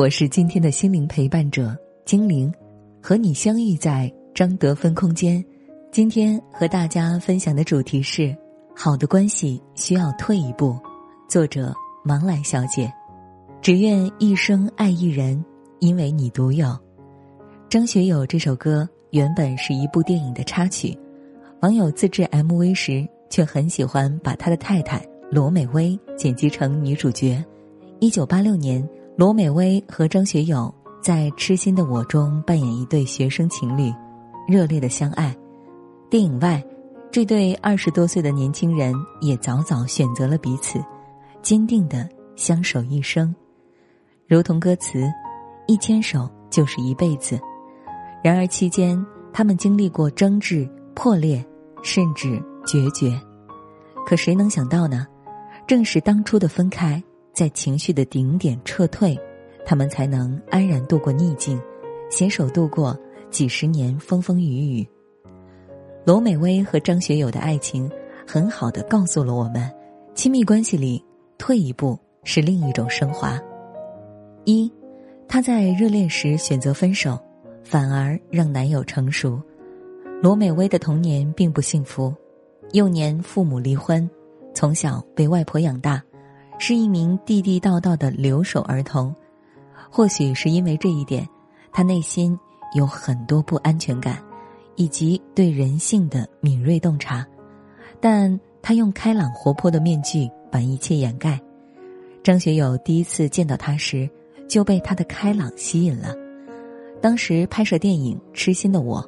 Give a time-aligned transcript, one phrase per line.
[0.00, 2.50] 我是今天的心灵陪伴者精灵，
[3.02, 5.44] 和你相遇在张德芬空间。
[5.92, 8.34] 今天和大家分享的主题是：
[8.74, 10.74] 好的关系需要退一步。
[11.28, 12.90] 作者：芒来小姐。
[13.60, 15.44] 只愿一生爱一人，
[15.80, 16.74] 因为你独有。
[17.68, 20.98] 张学友这首歌原本是一部电影的插曲，
[21.60, 27.44] 网友自制 MV 时却很喜欢把他的太太罗美薇剪辑成女主角。
[27.98, 28.82] 一九八六年，
[29.20, 33.92] 罗美薇和张学友在《痴心的我》中扮演一对学生情侣，
[34.48, 35.36] 热烈的相爱。
[36.08, 36.64] 电影外，
[37.12, 40.82] 这对二十多岁的年轻人也早早选择了彼此，
[41.42, 43.34] 坚定的相守一生，
[44.26, 45.06] 如同歌词
[45.68, 47.38] ：“一牵手就是一辈子。”
[48.24, 49.04] 然而期间，
[49.34, 51.44] 他们经历过争执、破裂，
[51.82, 53.20] 甚至决绝。
[54.06, 55.06] 可谁能想到呢？
[55.66, 57.04] 正是当初的分开，
[57.40, 59.18] 在情绪的顶点撤退，
[59.64, 61.58] 他们才能安然度过逆境，
[62.10, 62.94] 携手度过
[63.30, 64.86] 几十年风风雨雨。
[66.04, 67.90] 罗美薇和张学友的爱情，
[68.26, 69.72] 很好的告诉了我们：
[70.14, 71.02] 亲密关系里，
[71.38, 73.40] 退一步是另一种升华。
[74.44, 74.70] 一，
[75.26, 77.18] 他在热恋时选择分手。
[77.62, 79.40] 反而让男友成熟。
[80.22, 82.12] 罗美薇的童年并不幸福，
[82.72, 84.08] 幼年父母离婚，
[84.52, 86.02] 从小被外婆养大，
[86.60, 89.12] 是一名地地道道的留守儿童。
[89.90, 91.26] 或许是因为这一点，
[91.72, 92.38] 他内心
[92.74, 94.22] 有很多不安全感，
[94.76, 97.26] 以及对人性的敏锐洞察。
[97.98, 101.40] 但他用开朗活泼的面具把一切掩盖。
[102.22, 104.08] 张学友第一次见到他时，
[104.46, 106.14] 就被他的开朗吸引了。
[107.00, 109.02] 当时拍摄电影《痴心的我》，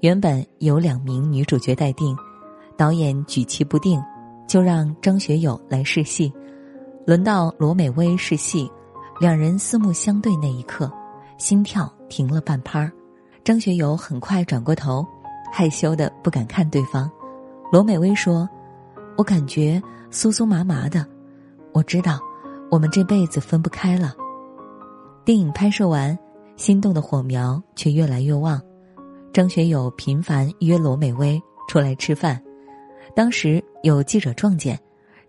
[0.00, 2.14] 原本有两名女主角待定，
[2.76, 4.00] 导演举棋不定，
[4.46, 6.30] 就让张学友来试戏。
[7.06, 8.70] 轮到罗美薇试戏，
[9.20, 10.90] 两人四目相对那一刻，
[11.38, 12.90] 心跳停了半拍儿。
[13.44, 15.06] 张学友很快转过头，
[15.52, 17.10] 害羞的不敢看对方。
[17.70, 18.48] 罗美薇说
[19.18, 21.06] ：“我感觉酥酥麻麻的，
[21.72, 22.18] 我知道，
[22.70, 24.14] 我们这辈子分不开了。”
[25.24, 26.16] 电影拍摄完。
[26.56, 28.62] 心动的火苗却越来越旺，
[29.32, 32.40] 张学友频繁约罗美薇出来吃饭。
[33.12, 34.78] 当时有记者撞见，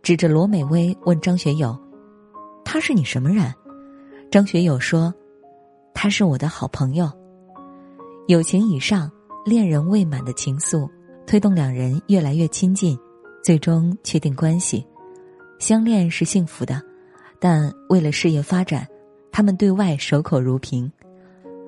[0.06, 1.76] 指着罗美薇问张学友
[2.64, 3.52] ：“他是你什么人？”
[4.30, 5.12] 张学友说
[5.96, 7.12] ：“他是我的好朋友。”
[8.30, 9.12] 友情以上，
[9.44, 10.88] 恋人未满的情愫
[11.26, 12.96] 推动两人越来越亲近，
[13.44, 14.86] 最终确定关系。
[15.58, 16.80] 相恋是幸福的，
[17.40, 18.88] 但为了事业发展，
[19.32, 20.88] 他们对外守口如瓶。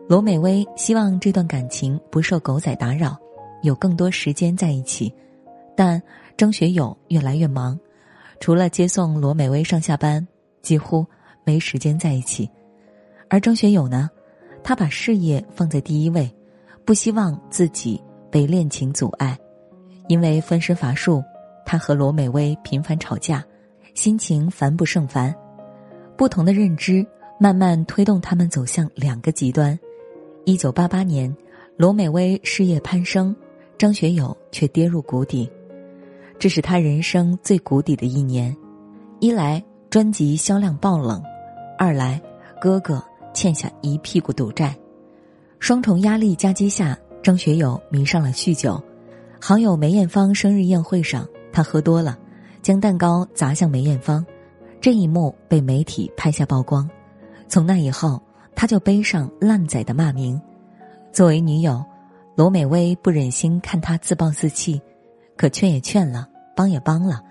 [0.08, 3.18] 罗美薇希望这段感情不受狗仔打扰，
[3.64, 5.12] 有更多时间在一起，
[5.76, 6.00] 但
[6.38, 7.76] 张学友越来越忙，
[8.40, 10.26] 除了接送罗美薇上下班，
[10.62, 11.06] 几乎
[11.44, 12.50] 没时间在一起。
[13.30, 14.10] 而张学友呢，
[14.64, 16.30] 他把事业放在第一位，
[16.86, 19.38] 不希望自己被恋情阻碍，
[20.08, 21.24] 因为分身乏术，
[21.66, 23.44] 他和罗美薇频繁吵架，
[23.94, 25.36] 心情烦不胜烦。
[26.16, 27.06] 不同的认知
[27.40, 29.78] 慢慢推动他们走向两个极端。
[30.46, 31.36] 一九八八年，
[31.76, 33.36] 罗美薇事业攀升，
[33.78, 35.50] 张学友却跌入谷底，
[36.40, 38.56] 这是他人生最谷底的一年。
[39.20, 41.22] 一来专辑销量爆冷，
[41.78, 42.22] 二来
[42.62, 43.04] 哥哥
[43.34, 44.76] 欠下一屁股赌债，
[45.60, 48.82] 双重压力夹击下，张学友迷上了酗酒。
[49.40, 52.18] 好友梅艳芳生日宴会上，他喝多了，
[52.62, 54.26] 将蛋糕砸向梅艳芳，
[54.80, 56.90] 这一幕被媒体拍下曝光。
[57.48, 58.22] 从那以后。
[58.60, 60.42] 他就背上烂仔的骂名。
[61.14, 61.86] 作为女友，
[62.36, 64.82] 罗美薇不忍心看他自暴自弃，
[65.36, 66.28] 可劝也劝了，
[66.58, 67.24] 帮也帮了，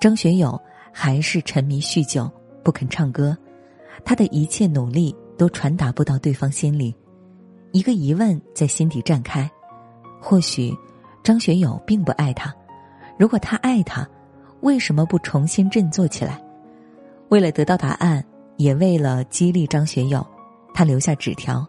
[0.00, 0.58] 张学友
[0.90, 2.30] 还是沉迷酗酒，
[2.64, 3.36] 不肯唱歌。
[4.06, 6.96] 他的一切努力都传达不到对方心里。
[7.72, 9.48] 一个疑问在心底绽开：
[10.18, 10.74] 或许
[11.22, 12.52] 张学友并不爱他。
[13.18, 14.08] 如果他爱他，
[14.62, 16.42] 为什么不重新振作起来？
[17.28, 18.24] 为了得到答案，
[18.56, 20.26] 也为了激励张学友。
[20.72, 21.66] 他留下纸条：“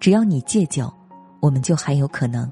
[0.00, 0.92] 只要你戒酒，
[1.38, 2.50] 我们就还有可能。”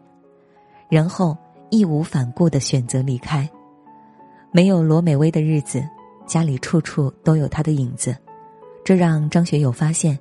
[0.88, 1.36] 然后
[1.70, 3.50] 义无反顾的选择离开。
[4.56, 5.86] 没有罗美薇的日子，
[6.26, 8.16] 家里处处都有她的影子，
[8.82, 10.18] 这让张学友发现，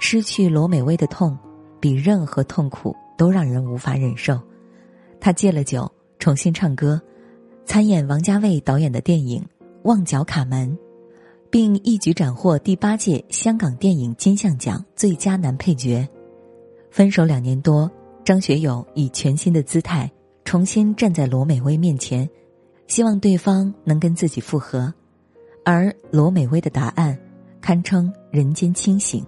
[0.00, 1.38] 失去罗美薇的痛，
[1.78, 4.40] 比任何痛苦都让人无法忍受。
[5.20, 5.88] 他戒了酒，
[6.18, 7.00] 重新唱歌，
[7.64, 9.40] 参演王家卫导演的电影
[9.84, 10.68] 《旺角卡门》，
[11.48, 16.04] 并一举斩获第八届香港电影金像奖最佳男配角。
[16.90, 17.88] 分手两年多，
[18.24, 20.10] 张学友以全新的姿态
[20.44, 22.28] 重新站在罗美薇面前，
[22.86, 24.92] 希望对方能跟自己复合，
[25.64, 27.18] 而罗美薇的答案
[27.60, 29.24] 堪称人间清醒。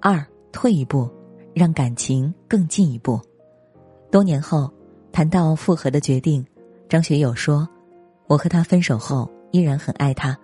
[0.00, 1.08] 二退一步，
[1.54, 3.20] 让感情更进一步。
[4.10, 4.72] 多年后，
[5.12, 6.44] 谈到复合的决定，
[6.88, 7.68] 张学友说
[8.26, 10.36] ：“我和他分手后，依然很爱他，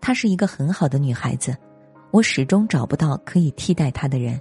[0.00, 1.56] 她是一个很好的女孩子，
[2.10, 4.40] 我始终找不到可以替代她的人。”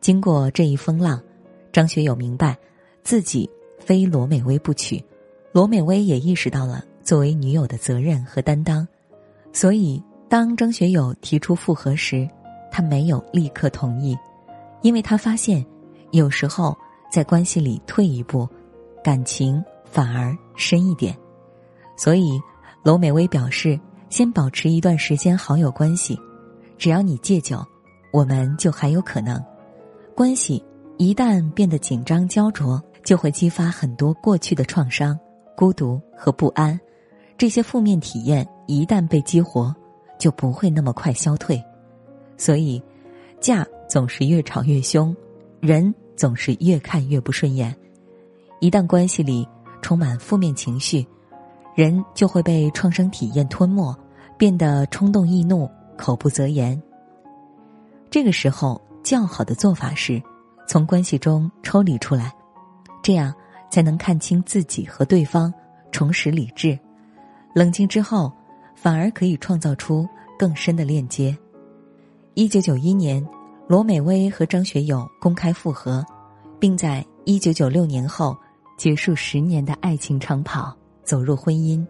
[0.00, 1.22] 经过这一风浪，
[1.72, 2.56] 张学友明白，
[3.02, 3.48] 自己
[3.78, 5.02] 非罗美薇不娶，
[5.52, 8.86] 罗美薇也意识到了作为女友的责任和担当，
[9.52, 12.28] 所以当张学友提出复合时，
[12.70, 14.16] 他没有立刻同意，
[14.82, 15.64] 因为他发现，
[16.10, 16.76] 有时候。
[17.10, 18.48] 在关系里退一步，
[19.02, 21.12] 感情反而深一点。
[21.96, 22.40] 所以，
[22.84, 23.76] 罗美薇表示，
[24.08, 26.16] 先保持一段时间好友关系，
[26.78, 27.66] 只要你戒酒，
[28.12, 29.44] 我们就还有可能。
[30.14, 30.64] 关系
[30.98, 35.18] 一旦变得紧张焦灼，就会激发很多过去的创伤、
[35.60, 36.80] 孤独和不安。
[37.36, 39.74] 这些负面体验一旦被激活，
[40.18, 41.62] 就不会那么快消退。
[42.38, 42.82] 所以，
[43.40, 45.14] 架总是越吵越凶，
[45.60, 45.94] 人。
[46.16, 47.74] 总是越看越不顺眼，
[48.60, 49.48] 一旦关系里
[49.80, 51.06] 充满负面情绪，
[51.74, 53.96] 人就会被创伤体验吞没，
[54.36, 55.66] 变得冲动易怒、
[55.96, 56.78] 口不择言。
[58.10, 60.22] 这个时候，较好的做法是
[60.68, 62.30] 从关系中抽离出来，
[63.02, 63.34] 这样
[63.70, 65.52] 才能看清自己和对方，
[65.90, 66.78] 重拾理智。
[67.54, 68.32] 冷静之后，
[68.74, 70.08] 反而可以创造出
[70.38, 71.36] 更深的链接。
[72.34, 73.26] 一九九一年。
[73.68, 76.04] 罗美薇和张学友公开复合，
[76.58, 78.36] 并在一九九六年后
[78.76, 81.86] 结束十年的爱情长跑，走入婚姻。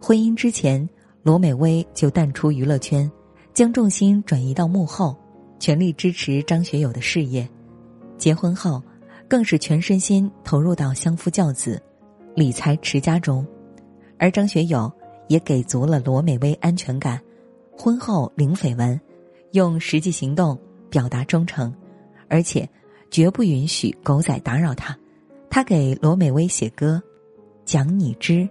[0.00, 0.88] 婚姻之前，
[1.24, 3.10] 罗美薇就淡出娱乐圈，
[3.52, 5.16] 将重心转移到幕后，
[5.58, 7.48] 全力支持张学友的事业。
[8.16, 8.80] 结婚后，
[9.32, 11.82] 更是全身心投入到相夫教子、
[12.34, 13.46] 理财持家中，
[14.18, 14.92] 而张学友
[15.26, 17.18] 也给足了罗美薇安全感。
[17.74, 19.00] 婚后零绯闻，
[19.52, 20.60] 用实际行动。
[20.90, 21.74] 表达忠诚，
[22.28, 22.68] 而且
[23.10, 24.94] 绝不允许狗仔打扰他。
[25.48, 27.02] 他给罗美薇写歌，
[27.64, 28.46] 讲你知，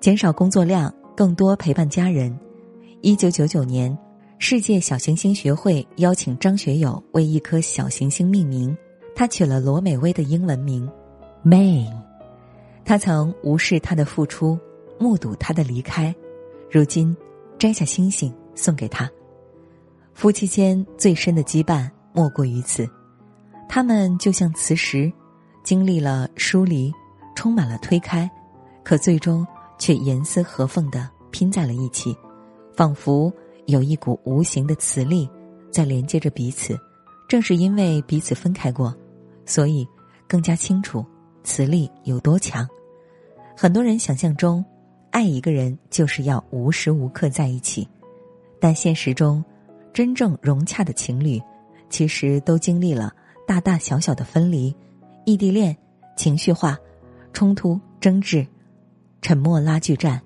[0.00, 2.34] 减少工作量，更多陪伴家人。
[3.02, 3.94] 一九九九年，
[4.38, 8.74] 世界小行星学会邀请张学友为一颗小行星命名，
[9.14, 10.90] 他取了罗美薇的英文名
[11.44, 11.86] ，May。
[12.84, 14.58] 他曾无视他的付出，
[14.98, 16.14] 目睹他的离开，
[16.70, 17.16] 如今
[17.58, 19.10] 摘下星星送给他。
[20.12, 22.88] 夫妻间最深的羁绊莫过于此，
[23.68, 25.10] 他们就像磁石，
[25.62, 26.92] 经历了疏离，
[27.34, 28.30] 充满了推开，
[28.82, 29.46] 可最终
[29.78, 32.16] 却严丝合缝的拼在了一起，
[32.76, 33.32] 仿佛
[33.66, 35.28] 有一股无形的磁力
[35.70, 36.78] 在连接着彼此。
[37.26, 38.94] 正是因为彼此分开过，
[39.46, 39.86] 所以
[40.28, 41.04] 更加清楚
[41.42, 42.68] 磁力有多强。
[43.56, 44.64] 很多人想象中，
[45.10, 47.88] 爱一个人就是要无时无刻在一起，
[48.60, 49.44] 但现实中。
[49.92, 51.40] 真正融洽的情侣，
[51.88, 53.14] 其实都经历了
[53.46, 54.74] 大大小小的分离、
[55.24, 55.76] 异地恋、
[56.16, 56.76] 情绪化、
[57.32, 58.44] 冲突、争执、
[59.22, 60.20] 沉默拉锯战，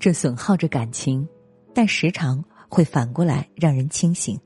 [0.00, 1.24] 这损耗着感情，
[1.72, 4.36] 但时常会反过来让人清醒。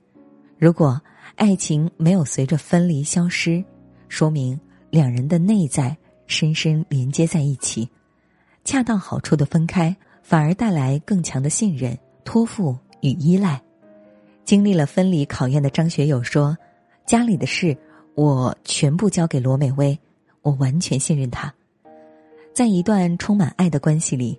[0.58, 1.00] 如果
[1.36, 3.64] 爱情没有随着分离消失，
[4.08, 4.58] 说明
[4.90, 5.96] 两人的内在
[6.26, 7.88] 深深连接在一起。
[8.64, 13.62] 恰到好处的分开，反而带来更强的信任、托付与依赖。
[14.44, 16.56] 经历了分离考验的张学友说
[17.06, 17.76] ：“家里的事
[18.14, 19.98] 我全部交给罗美薇，
[20.42, 21.52] 我完全信任她。
[22.52, 24.36] 在一段充满爱的关系里，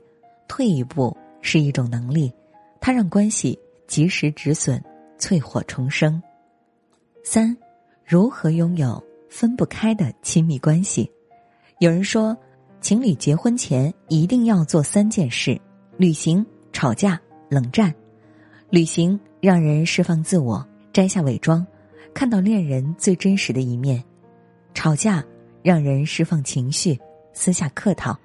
[0.48, 2.32] 退一步是一种能力，
[2.82, 4.84] 它让关系及时止损，
[5.20, 6.22] 淬火重生。
[7.24, 7.56] 三，
[8.06, 11.10] 如何拥有分不开的亲密关系？
[11.80, 12.36] 有人说，
[12.82, 15.60] 情侣结婚前一定要做三件事：
[15.98, 17.20] 旅行、吵架、
[17.50, 17.94] 冷战。
[18.70, 21.66] 旅行。”让人释放自我，摘下伪装，
[22.12, 24.02] 看到恋人最真实的一面；
[24.74, 25.24] 吵架
[25.62, 27.00] 让人释放情绪，
[27.34, 28.18] 撕下客套，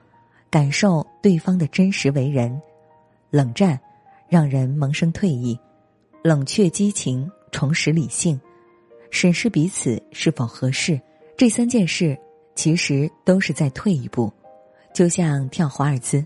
[0.49, 2.59] 感受对方的真实为人；
[3.31, 3.79] 冷战
[4.27, 5.57] 让人萌生退意，
[6.25, 8.41] 冷却激情，重拾理性，
[9.13, 11.01] 审视彼此是否合适。
[11.37, 12.19] 这三件事
[12.55, 14.33] 其实都是在退一步，
[14.95, 16.25] 就像跳华尔兹，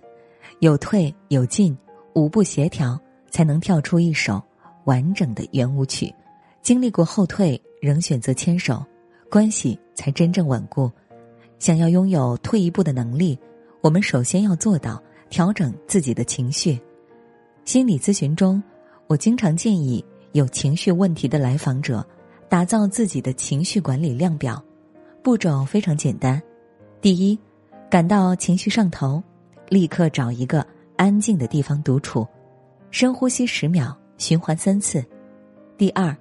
[0.61, 1.77] 有退有进，
[2.15, 4.43] 五步协调才能跳出一首。
[4.85, 6.15] 完整的圆舞曲，
[6.63, 8.85] 经历过后退，仍选择牵手，
[9.29, 10.89] 关系才真正稳固。
[11.59, 13.37] 想要拥有退一步的能力，
[13.81, 16.81] 我们首先要做到调整自己的情绪。
[17.65, 18.63] 心理咨询中，
[19.09, 22.07] 我经常建议有情绪问题的来访者，
[22.49, 24.63] 打造自己的情绪管理量表。
[25.23, 26.41] 步骤非常简单：
[27.01, 27.39] 第一，
[27.91, 29.23] 感到情绪上头，
[29.69, 30.65] 立刻找一个
[30.97, 32.27] 安静的地方独处，
[32.91, 35.05] 深呼吸十秒，循环三次。
[35.77, 36.17] 第二，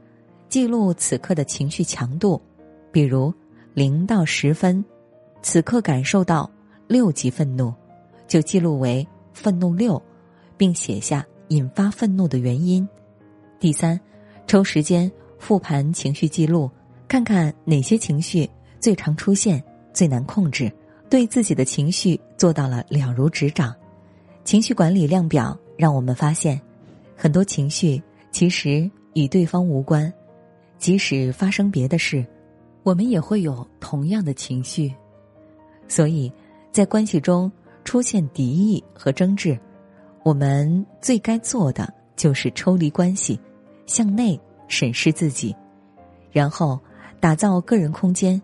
[0.49, 2.41] 记录此刻的情绪强度，
[2.91, 3.33] 比如
[3.73, 4.83] 零到十分。
[5.43, 6.49] 此刻感受到
[6.87, 7.71] 六级愤怒，
[8.27, 10.01] 就记录为愤怒六，
[10.57, 12.87] 并写下引发愤怒的原因。
[13.59, 13.99] 第三，
[14.47, 15.11] 抽时间
[15.45, 16.71] 复盘情绪记录，
[17.07, 18.49] 看看哪些情绪
[18.79, 20.71] 最常出现、最难控制，
[21.07, 23.71] 对自己的情绪做到了了如指掌。
[24.43, 26.59] 情绪管理量表让我们发现，
[27.15, 30.11] 很多情绪其实与对方无关，
[30.79, 32.25] 即使发生别的事，
[32.81, 34.91] 我们也会有同样的情绪。
[35.87, 36.33] 所以，
[36.71, 37.51] 在关系中
[37.83, 39.55] 出现敌意和争执，
[40.23, 43.39] 我们最该做的就是抽离关系，
[43.85, 45.55] 向内审视自己，
[46.31, 46.79] 然后
[47.19, 48.41] 打造个人空间。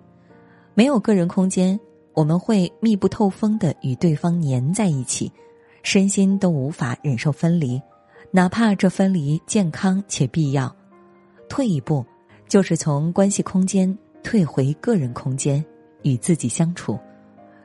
[0.73, 1.79] 没有个人空间，
[2.13, 5.31] 我们会密不透风的与对方粘在一起，
[5.83, 7.81] 身心都无法忍受分离，
[8.31, 10.73] 哪怕这分离健康且必要。
[11.49, 12.05] 退一步，
[12.47, 15.63] 就是从关系空间退回个人空间，
[16.03, 16.97] 与自己相处。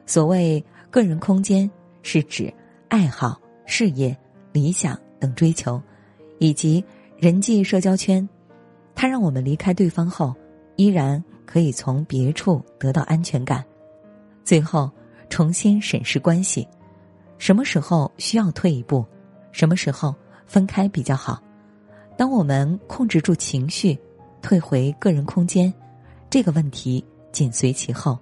[0.05, 1.71] 所谓个人空间，
[2.03, 2.53] 是指
[2.89, 4.17] 爱好、事业、
[4.53, 5.81] 理想等追求，
[6.39, 6.85] 以及
[7.17, 8.29] 人际社交圈。
[8.97, 10.35] 他让我们离开对方后，
[10.75, 13.63] 依然可以从别处得到安全感。
[14.43, 14.91] 最后，
[15.29, 16.67] 重新审视关系：
[17.37, 19.05] 什么时候需要退一步？
[19.53, 20.15] 什么时候
[20.47, 21.43] 分开比较好？
[22.17, 23.99] 当我们控制住情绪，
[24.41, 25.73] 退回个人空间，
[26.31, 28.19] 这个问题紧随其后。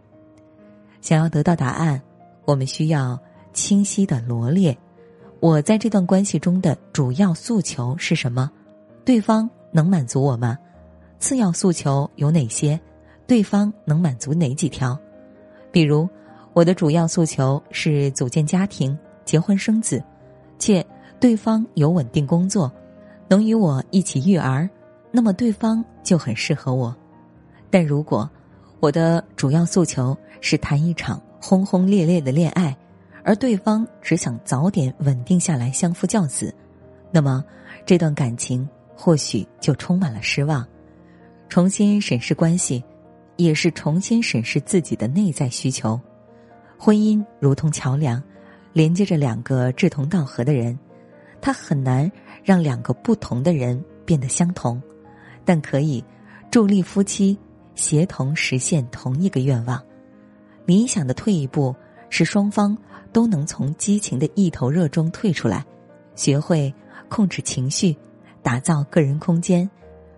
[1.00, 2.02] 想要得到答案，
[2.45, 3.16] 我们需要
[3.52, 4.76] 清晰的罗列：
[5.38, 8.50] 我在这段关系中的主要诉求是什么？
[9.04, 10.57] 对方能满足我吗？
[11.19, 12.81] 次要诉求有哪些？
[13.26, 14.97] 对方能满足哪几条？
[15.73, 16.09] 比如，
[16.52, 20.00] 我的主要诉求是组建家庭、结婚生子，
[20.61, 20.87] 且
[21.19, 22.71] 对方有稳定工作，
[23.26, 24.71] 能与我一起育儿，
[25.11, 26.95] 那么对方就很适合我。
[27.69, 28.31] 但如果
[28.78, 32.76] 我的主要诉求，是谈一场轰轰烈烈的恋爱，
[33.25, 36.54] 而对方只想早点稳定下来相夫教子，
[37.11, 37.43] 那么
[37.85, 40.66] 这段感情或许就充满了失望。
[41.48, 42.82] 重新审视关系，
[43.36, 46.00] 也是重新审视自己的内在需求。
[46.78, 48.22] 婚姻如同桥梁，
[48.72, 50.78] 连接着两个志同道合的人，
[51.40, 52.10] 它很难
[52.42, 54.82] 让两个不同的人变得相同，
[55.44, 56.02] 但可以
[56.50, 57.38] 助力夫妻
[57.74, 59.80] 协同实现同一个愿望。
[60.66, 61.74] 理想的退一步
[62.08, 62.76] 是双方
[63.12, 65.64] 都能从激情的一头热中退出来，
[66.16, 66.72] 学会
[67.08, 67.96] 控制情绪，
[68.44, 69.68] 打造个人空间，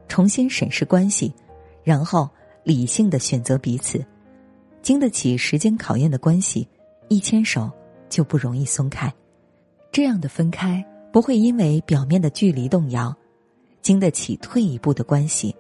[0.08, 1.32] 重新审视关系，
[1.84, 2.28] 然后
[2.64, 4.04] 理性的选择彼此。
[4.82, 6.68] 经得起时间考验的关系，
[7.08, 7.70] 一牵手
[8.08, 9.12] 就不容易松开。
[9.92, 13.14] 这样的分开不会因为表面的距离动摇。
[13.80, 15.54] 经得起退一步的关系，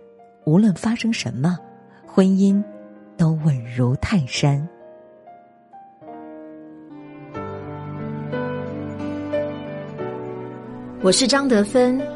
[0.44, 1.56] 无论发生什么，
[2.04, 2.60] 婚姻
[3.16, 4.68] 都稳如泰山。
[11.02, 12.15] 我是张德芬。